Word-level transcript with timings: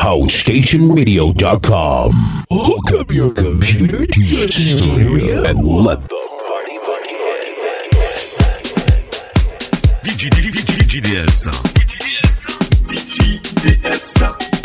HouseStationRadio.com. 0.00 2.44
Hook 2.50 2.90
up 2.98 3.12
your 3.12 3.34
computer 3.34 4.06
to 4.06 4.22
your 4.22 4.48
stereo 4.48 5.44
and 5.44 5.62
let 5.62 6.00
the 6.00 6.16
party 6.48 6.78
begin. 6.78 7.90
DJDS. 10.02 11.50
Hi, 14.32 14.59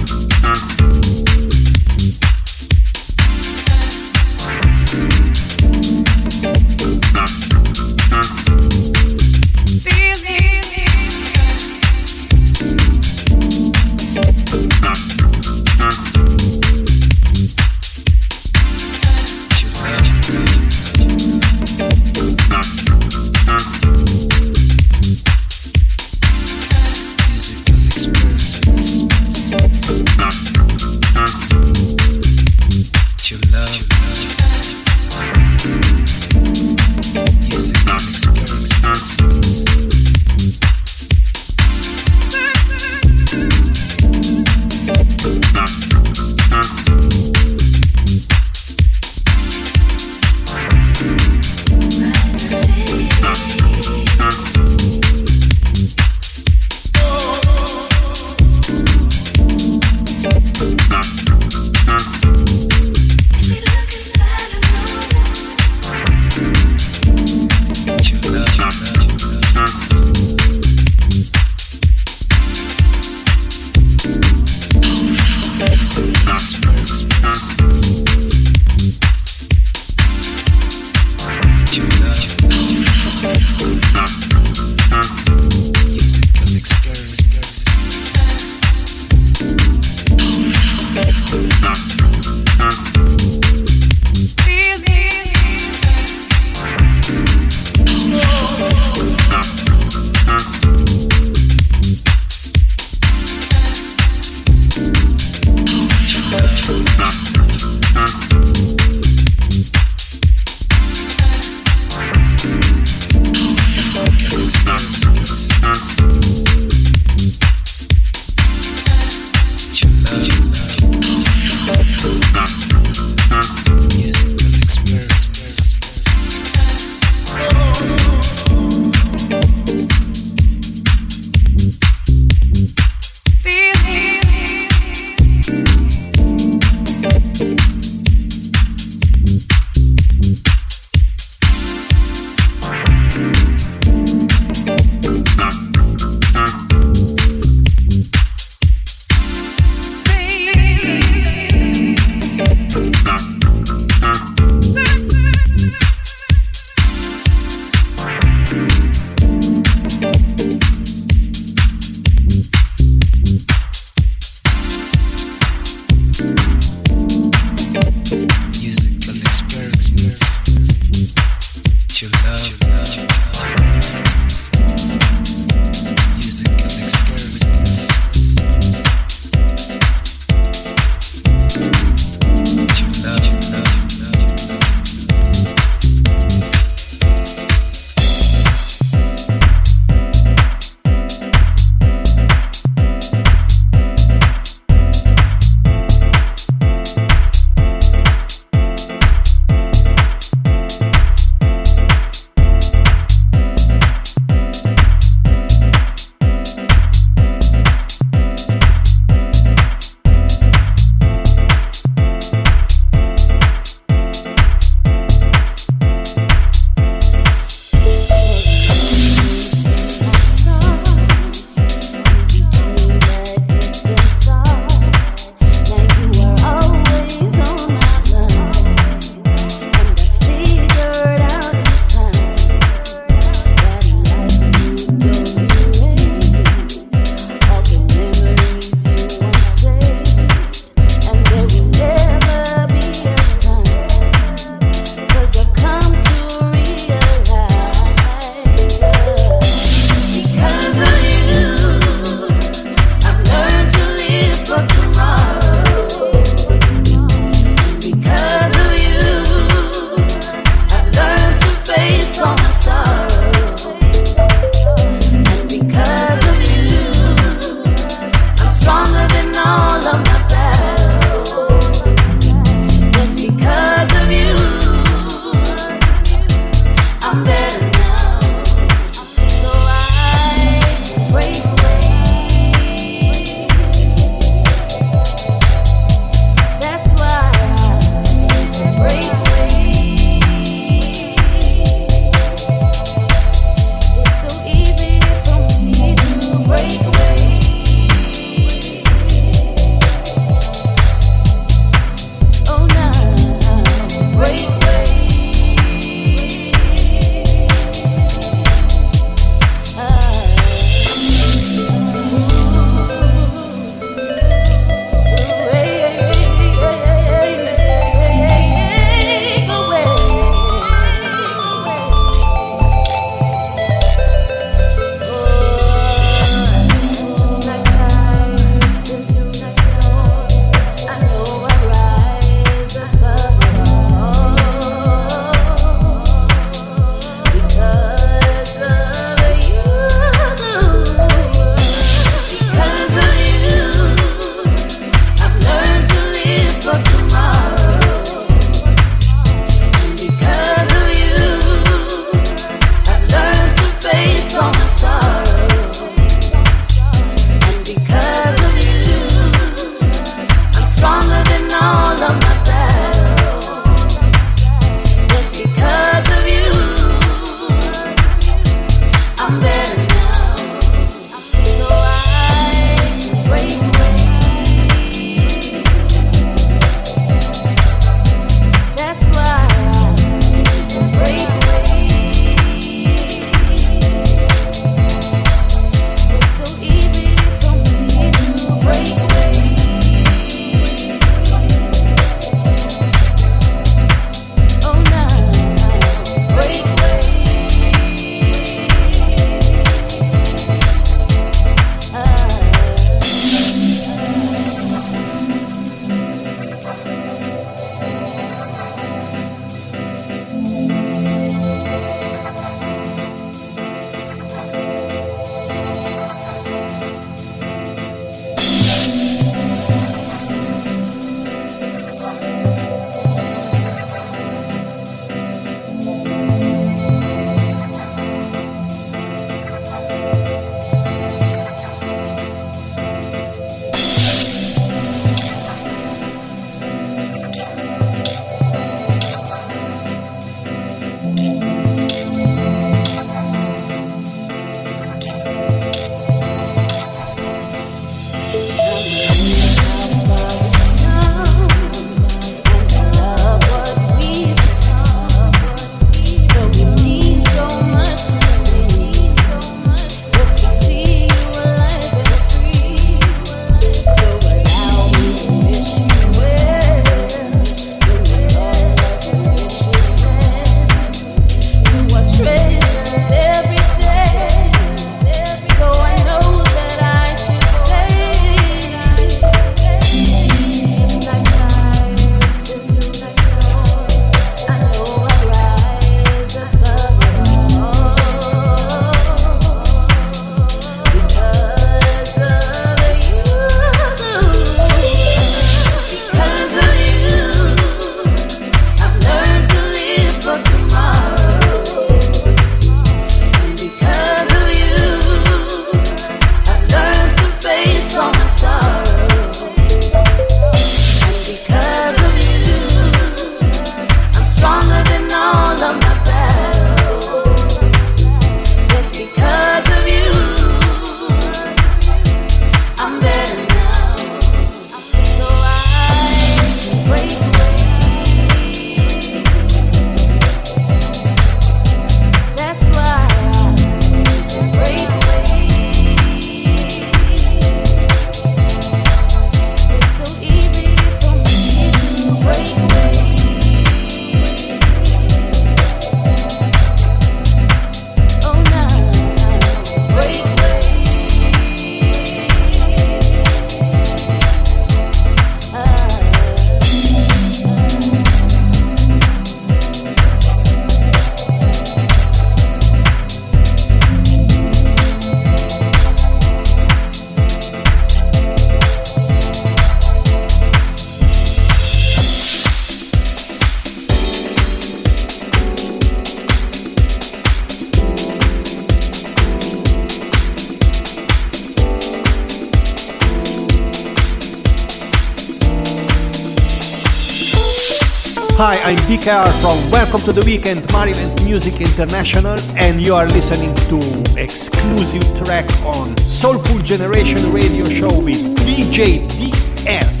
I'm 589.07 589.33
from 589.41 589.71
Welcome 589.71 590.01
to 590.01 590.13
the 590.13 590.23
Weekend, 590.23 590.71
Maryland 590.71 591.23
Music 591.23 591.59
International, 591.59 592.37
and 592.55 592.79
you 592.85 592.93
are 592.93 593.07
listening 593.07 593.55
to 593.69 594.21
exclusive 594.21 595.01
track 595.23 595.49
on 595.65 595.97
Soulful 595.97 596.59
Generation 596.59 597.31
Radio 597.31 597.65
Show 597.65 597.99
with 597.99 598.17
DJ 598.37 599.07
DS. 599.17 600.00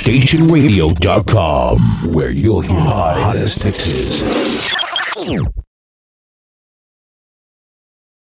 SoStationRadio.com, 0.00 2.14
where 2.14 2.30
you'll 2.30 2.62
hear 2.62 2.74
the 2.74 2.80
hottest 2.80 3.62
mixes. 3.62 4.22